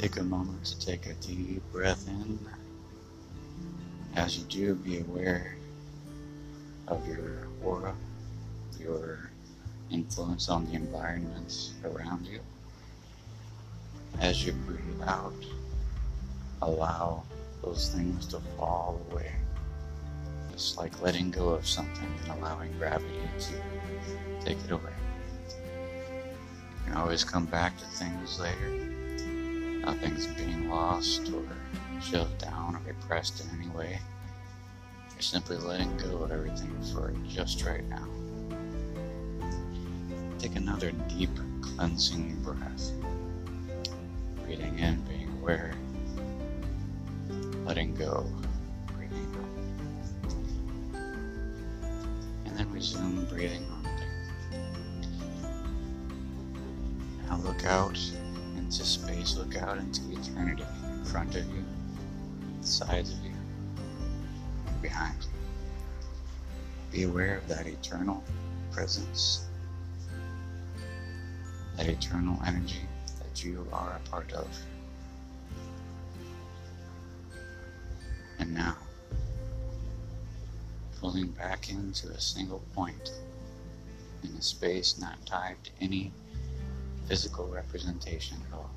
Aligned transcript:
Take 0.00 0.16
a 0.16 0.22
moment 0.22 0.64
to 0.64 0.86
take 0.86 1.04
a 1.04 1.12
deep 1.12 1.62
breath 1.72 2.08
in. 2.08 2.38
As 4.16 4.38
you 4.38 4.44
do, 4.44 4.74
be 4.74 5.00
aware 5.00 5.58
of 6.88 7.06
your 7.06 7.48
aura, 7.62 7.94
your 8.78 9.30
influence 9.90 10.48
on 10.48 10.64
the 10.64 10.72
environment 10.72 11.72
around 11.84 12.26
you. 12.26 12.40
As 14.20 14.42
you 14.42 14.52
breathe 14.52 15.02
out, 15.04 15.34
allow 16.62 17.22
those 17.62 17.90
things 17.90 18.24
to 18.28 18.40
fall 18.56 18.98
away. 19.10 19.30
It's 20.54 20.78
like 20.78 21.02
letting 21.02 21.30
go 21.30 21.50
of 21.50 21.66
something 21.66 22.08
and 22.22 22.40
allowing 22.40 22.72
gravity 22.78 23.20
to 23.38 24.42
take 24.42 24.56
it 24.64 24.70
away. 24.70 24.94
You 25.46 26.84
can 26.86 26.94
always 26.94 27.22
come 27.22 27.44
back 27.44 27.76
to 27.76 27.84
things 27.84 28.40
later. 28.40 28.99
Nothing's 29.84 30.26
being 30.26 30.68
lost 30.68 31.30
or 31.32 31.42
shoved 32.00 32.38
down 32.38 32.76
or 32.76 32.80
repressed 32.86 33.44
in 33.44 33.60
any 33.60 33.68
way. 33.70 33.98
You're 35.12 35.22
simply 35.22 35.56
letting 35.56 35.96
go 35.96 36.18
of 36.18 36.32
everything 36.32 36.74
for 36.92 37.12
just 37.28 37.64
right 37.64 37.86
now. 37.88 38.06
Take 40.38 40.56
another 40.56 40.92
deep 41.08 41.30
cleansing 41.60 42.42
breath. 42.42 42.92
Breathing 44.44 44.78
in, 44.78 45.00
being 45.02 45.30
aware 45.40 45.74
letting 47.70 47.94
go, 47.94 48.26
breathing 48.96 49.32
out. 49.36 49.44
And 52.46 52.58
then 52.58 52.68
resume 52.72 53.24
breathing 53.26 53.64
normally. 53.68 53.90
Now 57.28 57.36
look 57.36 57.64
out 57.64 57.96
into 58.70 58.84
space, 58.84 59.34
look 59.34 59.56
out 59.56 59.78
into 59.78 60.00
eternity 60.12 60.62
in 60.84 61.04
front 61.04 61.34
of 61.34 61.44
you, 61.46 61.64
sides 62.60 63.10
of 63.10 63.18
you, 63.24 63.32
behind 64.80 65.16
you. 65.22 65.28
Be 66.92 67.02
aware 67.02 67.38
of 67.38 67.48
that 67.48 67.66
eternal 67.66 68.22
presence, 68.70 69.44
that 71.76 71.88
eternal 71.88 72.40
energy 72.46 72.86
that 73.18 73.42
you 73.42 73.66
are 73.72 73.98
a 74.04 74.08
part 74.08 74.32
of. 74.34 74.46
And 78.38 78.54
now, 78.54 78.76
pulling 81.00 81.26
back 81.32 81.70
into 81.70 82.06
a 82.06 82.20
single 82.20 82.62
point 82.72 83.14
in 84.22 84.30
a 84.30 84.42
space 84.42 84.96
not 84.96 85.26
tied 85.26 85.56
to 85.64 85.70
any 85.80 86.12
physical 87.10 87.48
representation 87.48 88.38
at 88.46 88.56
all. 88.56 88.70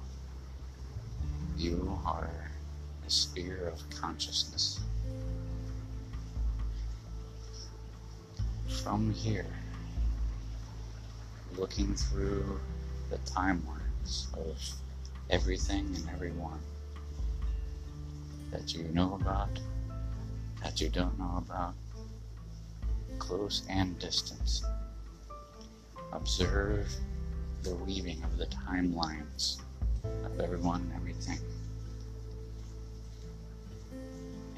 You 1.56 2.00
are 2.04 2.50
a 3.06 3.10
sphere 3.10 3.72
of 3.72 3.88
consciousness. 3.92 4.80
From 8.82 9.14
here, 9.14 9.46
looking 11.58 11.94
through 11.94 12.60
the 13.12 13.18
timelines 13.20 14.34
of 14.34 14.58
everything 15.30 15.86
and 15.94 16.10
everyone 16.12 16.60
that 18.50 18.74
you 18.74 18.86
know 18.86 19.14
about, 19.22 19.60
that 20.64 20.82
you 20.82 20.90
don't 20.90 21.20
know 21.20 21.36
about, 21.38 21.76
close 23.20 23.62
and 23.70 24.00
distant. 24.00 24.64
Observe 26.12 26.88
the 27.64 27.76
weaving 27.76 28.22
of 28.24 28.38
the 28.38 28.46
timelines 28.48 29.62
of 30.26 30.40
everyone 30.40 30.82
and 30.82 30.94
everything. 30.96 31.40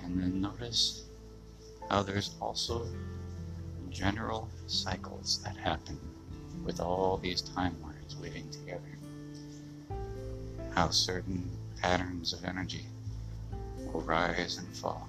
And 0.03 0.21
then 0.21 0.41
notice 0.41 1.03
how 1.89 2.01
there's 2.01 2.35
also 2.41 2.87
general 3.91 4.49
cycles 4.67 5.41
that 5.43 5.55
happen 5.55 5.99
with 6.63 6.79
all 6.79 7.17
these 7.17 7.43
timelines 7.43 8.19
weaving 8.19 8.49
together. 8.49 8.81
How 10.73 10.89
certain 10.89 11.47
patterns 11.81 12.33
of 12.33 12.43
energy 12.43 12.85
will 13.93 14.01
rise 14.01 14.57
and 14.57 14.67
fall. 14.75 15.07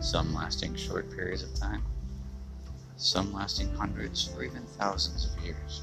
Some 0.00 0.32
lasting 0.32 0.76
short 0.76 1.10
periods 1.10 1.42
of 1.42 1.54
time, 1.54 1.82
some 3.00 3.32
lasting 3.32 3.72
hundreds 3.76 4.30
or 4.36 4.44
even 4.44 4.62
thousands 4.78 5.24
of 5.24 5.42
years. 5.42 5.80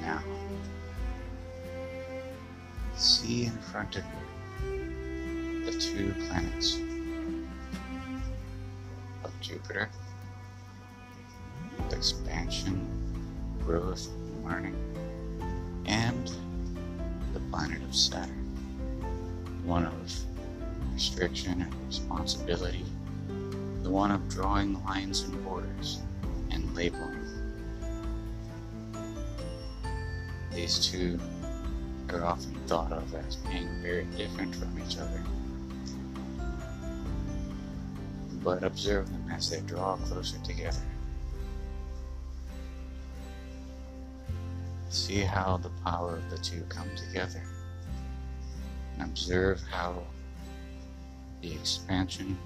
Now, 0.00 0.22
see 2.94 3.46
in 3.46 3.58
front 3.58 3.96
of 3.96 4.04
you 4.62 5.64
the 5.64 5.72
two 5.72 6.14
planets 6.28 6.78
of 9.24 9.32
Jupiter, 9.40 9.90
expansion, 11.90 12.86
growth, 13.64 14.06
learning, 14.44 14.76
and 15.86 16.30
the 17.34 17.40
planet 17.50 17.82
of 17.82 17.96
Saturn, 17.96 18.46
one 19.64 19.86
of 19.86 19.94
restriction 20.94 21.62
and 21.62 21.86
responsibility, 21.88 22.84
the 23.88 23.94
one 23.94 24.10
of 24.10 24.28
drawing 24.28 24.74
lines 24.84 25.22
and 25.22 25.44
borders 25.44 26.02
and 26.50 26.76
labeling. 26.76 27.24
These 30.52 30.86
two 30.86 31.18
are 32.10 32.22
often 32.22 32.54
thought 32.66 32.92
of 32.92 33.14
as 33.14 33.36
being 33.36 33.80
very 33.80 34.04
different 34.16 34.54
from 34.54 34.78
each 34.78 34.98
other. 34.98 35.22
But 38.44 38.62
observe 38.62 39.10
them 39.10 39.30
as 39.32 39.48
they 39.48 39.60
draw 39.60 39.96
closer 39.96 40.38
together. 40.44 40.82
See 44.90 45.20
how 45.20 45.56
the 45.56 45.70
power 45.82 46.16
of 46.16 46.30
the 46.30 46.38
two 46.38 46.62
come 46.68 46.90
together. 46.94 47.42
And 48.98 49.08
observe 49.08 49.62
how 49.70 50.02
the 51.40 51.54
expansion 51.54 52.36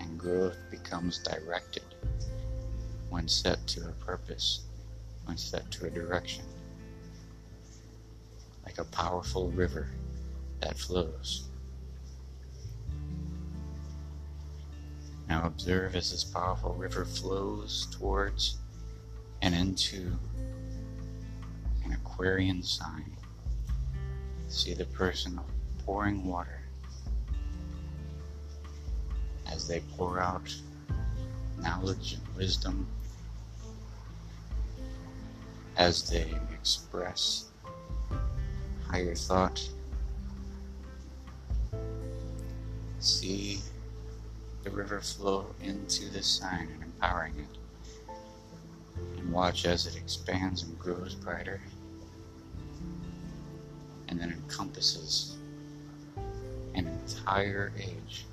and 0.00 0.18
growth 0.18 0.56
becomes 0.70 1.18
directed 1.18 1.84
when 3.10 3.28
set 3.28 3.64
to 3.66 3.88
a 3.88 3.92
purpose, 4.04 4.62
when 5.26 5.36
set 5.36 5.70
to 5.70 5.86
a 5.86 5.90
direction. 5.90 6.44
Like 8.64 8.78
a 8.78 8.84
powerful 8.84 9.50
river 9.50 9.88
that 10.60 10.78
flows. 10.78 11.44
Now 15.28 15.46
observe 15.46 15.94
as 15.94 16.10
this 16.10 16.24
powerful 16.24 16.74
river 16.74 17.04
flows 17.04 17.86
towards 17.92 18.56
and 19.42 19.54
into 19.54 20.12
an 21.84 21.92
Aquarian 21.92 22.62
sign. 22.62 23.16
See 24.48 24.74
the 24.74 24.86
person 24.86 25.38
pouring 25.84 26.26
water 26.26 26.59
as 29.60 29.68
they 29.68 29.80
pour 29.98 30.18
out 30.18 30.54
knowledge 31.58 32.14
and 32.14 32.34
wisdom, 32.34 32.86
as 35.76 36.08
they 36.08 36.34
express 36.54 37.50
higher 38.88 39.14
thought. 39.14 39.62
See 43.00 43.60
the 44.62 44.70
river 44.70 45.02
flow 45.02 45.44
into 45.62 46.08
this 46.08 46.26
sign 46.26 46.70
and 46.72 46.82
empowering 46.82 47.34
it. 47.38 48.98
And 49.18 49.30
watch 49.30 49.66
as 49.66 49.86
it 49.86 49.94
expands 49.94 50.62
and 50.62 50.78
grows 50.78 51.14
brighter 51.14 51.60
and 54.08 54.18
then 54.18 54.32
encompasses 54.32 55.36
an 56.74 56.86
entire 56.86 57.72
age. 57.78 58.24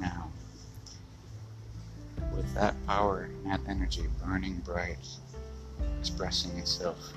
Now, 0.00 0.30
with 2.34 2.52
that 2.54 2.74
power 2.86 3.28
and 3.44 3.46
that 3.46 3.60
energy 3.68 4.04
burning 4.24 4.56
bright, 4.64 5.06
expressing 6.00 6.56
itself, 6.58 7.12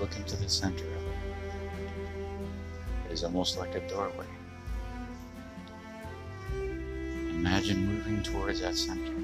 look 0.00 0.14
into 0.16 0.36
the 0.36 0.48
center 0.48 0.84
of 0.84 1.02
it. 1.02 1.16
It 3.06 3.12
is 3.12 3.24
almost 3.24 3.58
like 3.58 3.74
a 3.74 3.88
doorway. 3.88 4.26
Imagine 6.50 7.86
moving 7.86 8.22
towards 8.22 8.60
that 8.60 8.76
center 8.76 9.14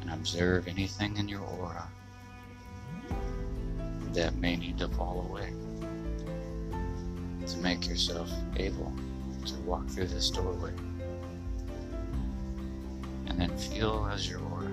and 0.00 0.10
observe 0.10 0.66
anything 0.66 1.16
in 1.18 1.28
your 1.28 1.42
aura 1.42 1.86
that 4.12 4.34
may 4.36 4.56
need 4.56 4.78
to 4.78 4.88
fall 4.88 5.26
away 5.28 5.52
to 7.46 7.56
make 7.58 7.86
yourself 7.86 8.30
able 8.56 8.92
to 9.46 9.54
walk 9.60 9.88
through 9.88 10.06
this 10.06 10.30
doorway 10.30 10.72
And 13.26 13.38
then 13.40 13.56
feel 13.56 14.08
as 14.12 14.28
your 14.28 14.40
aura 14.40 14.68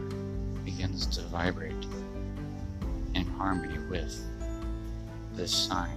begins 0.64 1.06
to 1.08 1.22
vibrate 1.24 1.86
in 3.14 3.26
harmony 3.26 3.78
with 3.90 4.26
this 5.34 5.52
sign 5.54 5.96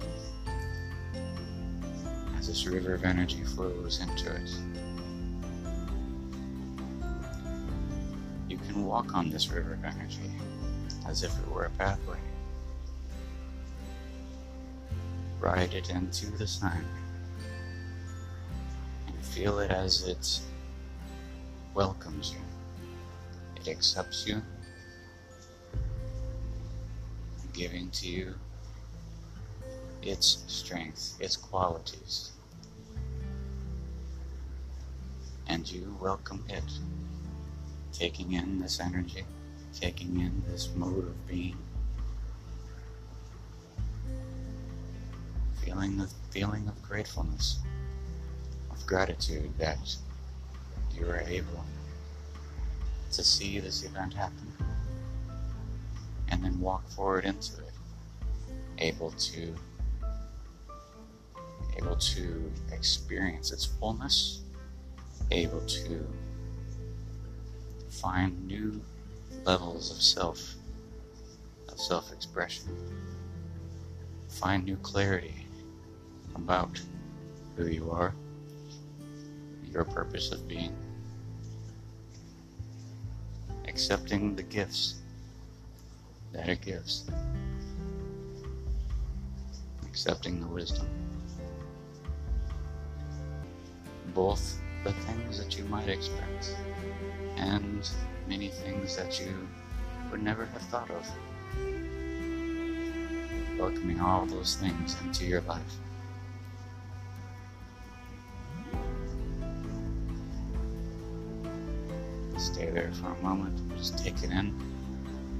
as 2.37 2.47
this 2.47 2.65
river 2.67 2.93
of 2.93 3.03
energy 3.03 3.43
flows 3.43 4.01
into 4.01 4.33
it. 4.33 4.49
You 8.47 8.57
can 8.57 8.85
walk 8.85 9.13
on 9.15 9.29
this 9.29 9.49
river 9.51 9.73
of 9.73 9.83
energy 9.83 10.31
as 11.07 11.23
if 11.23 11.37
it 11.39 11.51
were 11.51 11.65
a 11.65 11.69
pathway. 11.71 12.17
Ride 15.39 15.73
it 15.73 15.89
into 15.89 16.27
the 16.31 16.47
sign 16.47 16.85
feel 19.29 19.59
it 19.59 19.71
as 19.71 20.07
it 20.07 20.39
welcomes 21.73 22.31
you. 22.31 22.39
It 23.55 23.67
accepts 23.67 24.25
you, 24.27 24.41
giving 27.53 27.89
to 27.91 28.07
you 28.07 28.33
its 30.01 30.43
strength, 30.47 31.17
its 31.19 31.35
qualities. 31.35 32.31
And 35.47 35.69
you 35.69 35.95
welcome 36.01 36.43
it, 36.49 36.63
taking 37.93 38.33
in 38.33 38.59
this 38.59 38.79
energy, 38.79 39.25
taking 39.73 40.19
in 40.21 40.43
this 40.47 40.69
mode 40.75 41.07
of 41.07 41.27
being, 41.27 41.57
feeling 45.63 45.97
the 45.97 46.09
feeling 46.31 46.67
of 46.67 46.81
gratefulness, 46.81 47.59
of 48.79 48.87
gratitude 48.87 49.51
that 49.57 49.95
you 50.95 51.05
are 51.07 51.23
able 51.27 51.63
to 53.11 53.23
see 53.23 53.59
this 53.59 53.83
event 53.83 54.13
happen 54.13 54.53
and 56.29 56.43
then 56.43 56.59
walk 56.59 56.87
forward 56.89 57.25
into 57.25 57.57
it, 57.57 57.73
able 58.77 59.11
to 59.11 59.53
able 61.77 61.95
to 61.95 62.51
experience 62.71 63.51
its 63.51 63.65
fullness, 63.65 64.41
able 65.31 65.61
to 65.61 66.05
find 67.89 68.45
new 68.45 68.81
levels 69.45 69.91
of 69.91 70.01
self, 70.01 70.55
of 71.69 71.79
self 71.79 72.11
expression, 72.11 72.65
find 74.27 74.65
new 74.65 74.75
clarity 74.77 75.47
about 76.35 76.79
who 77.55 77.67
you 77.67 77.89
are, 77.91 78.13
your 79.71 79.85
purpose 79.85 80.31
of 80.31 80.47
being, 80.47 80.75
accepting 83.67 84.35
the 84.35 84.43
gifts 84.43 84.95
that 86.33 86.47
it 86.47 86.61
gives, 86.61 87.09
accepting 89.85 90.39
the 90.41 90.47
wisdom 90.47 90.87
both 94.13 94.59
the 94.83 94.91
things 94.91 95.37
that 95.41 95.57
you 95.57 95.63
might 95.65 95.87
expect 95.87 96.55
and 97.37 97.89
many 98.27 98.49
things 98.49 98.95
that 98.95 99.19
you 99.19 99.47
would 100.11 100.21
never 100.21 100.45
have 100.45 100.61
thought 100.63 100.89
of. 100.91 101.07
Welcoming 103.57 103.99
all 103.99 104.25
those 104.25 104.55
things 104.55 104.95
into 105.01 105.25
your 105.25 105.41
life. 105.41 105.75
Stay 112.53 112.71
there 112.71 112.91
for 112.93 113.11
a 113.11 113.21
moment, 113.21 113.55
just 113.77 113.97
take 113.99 114.23
it 114.23 114.31
in, 114.31 114.51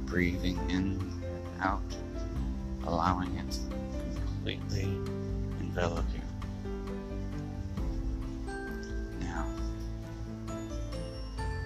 breathing 0.06 0.60
in 0.70 0.78
and 0.78 1.24
out, 1.60 1.82
allowing 2.86 3.36
it 3.36 3.52
to 3.52 4.20
completely 4.22 4.84
envelop 5.60 6.06
you. 6.14 6.22
Now, 9.22 9.44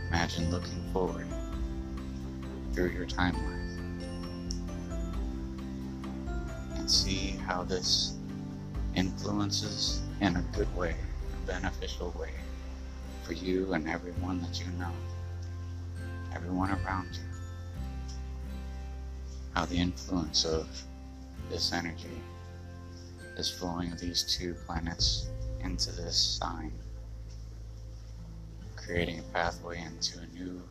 imagine 0.08 0.50
looking 0.50 0.82
forward 0.94 1.28
through 2.74 2.92
your 2.92 3.06
timeline 3.06 3.70
and 6.78 6.90
see 6.90 7.36
how 7.46 7.64
this 7.64 8.14
influences 8.96 10.02
in 10.22 10.38
a 10.38 10.42
good 10.56 10.74
way, 10.74 10.96
a 11.34 11.48
beneficial 11.48 12.16
way 12.18 12.32
for 13.24 13.34
you 13.34 13.74
and 13.74 13.90
everyone 13.90 14.42
that 14.42 14.60
you 14.60 14.72
know, 14.80 14.92
everyone 16.34 16.72
around 16.72 17.10
you. 17.14 17.22
How 19.54 19.66
the 19.66 19.78
influence 19.78 20.46
of 20.46 20.68
this 21.50 21.74
energy, 21.74 22.22
this 23.36 23.52
flowing 23.52 23.92
of 23.92 24.00
these 24.00 24.24
two 24.24 24.56
planets 24.66 25.28
into 25.62 25.92
this 25.92 26.18
sign 26.18 26.72
creating 28.86 29.20
a 29.20 29.24
pathway 29.34 29.82
into 29.82 30.20
a 30.20 30.28
new 30.38 30.62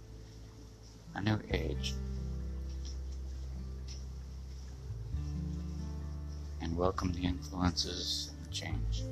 a 1.14 1.20
new 1.20 1.38
age. 1.52 1.94
And 6.60 6.76
welcome 6.76 7.12
the 7.12 7.24
influences 7.24 8.30
and 8.32 8.46
the 8.46 8.54
change 8.54 9.02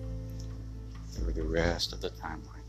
through 1.13 1.33
the 1.33 1.43
rest 1.43 1.93
of 1.93 2.01
the 2.01 2.11
timeline. 2.11 2.60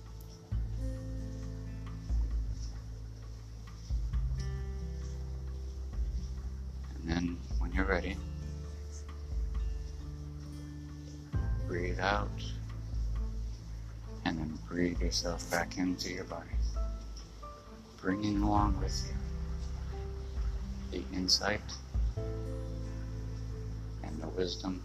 And 7.02 7.10
then 7.10 7.38
when 7.60 7.72
you're 7.74 7.86
ready, 7.86 8.16
breathe 11.68 12.00
out 12.00 12.30
and 14.26 14.38
then 14.38 14.58
breathe 14.68 15.02
yourself 15.02 15.50
back 15.50 15.78
into 15.78 16.12
your 16.12 16.26
body, 16.26 16.50
bringing 18.02 18.42
along 18.44 18.80
with 18.80 19.04
you 19.08 19.16
the 20.92 21.18
insight 21.18 21.62
and 24.04 24.22
the 24.22 24.28
wisdom 24.30 24.82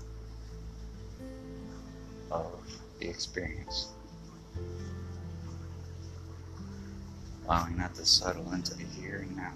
of 2.31 2.61
the 2.99 3.09
experience. 3.09 3.89
Allowing 7.45 7.77
that 7.77 7.95
to 7.95 8.05
settle 8.05 8.53
into 8.53 8.75
the 8.75 8.85
here 8.85 9.25
and 9.29 9.37
now. 9.37 9.53